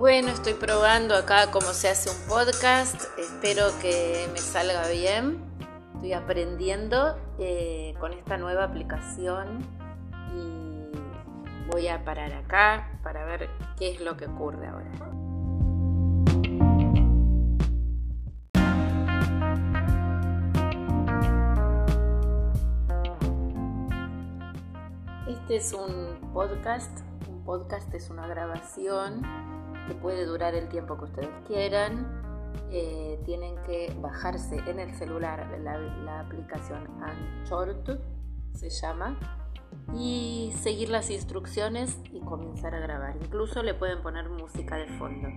[0.00, 3.02] Bueno, estoy probando acá cómo se hace un podcast.
[3.18, 5.44] Espero que me salga bien.
[5.92, 9.58] Estoy aprendiendo eh, con esta nueva aplicación
[10.34, 10.90] y
[11.70, 14.90] voy a parar acá para ver qué es lo que ocurre ahora.
[25.28, 27.00] Este es un podcast.
[27.28, 29.50] Un podcast es una grabación
[29.94, 32.20] puede durar el tiempo que ustedes quieran.
[32.72, 37.76] Eh, tienen que bajarse en el celular la, aplicación Anchor,
[38.52, 39.18] se llama,
[39.94, 43.16] y seguir las instrucciones y comenzar a grabar.
[43.16, 45.28] Incluso le pueden poner música de fondo.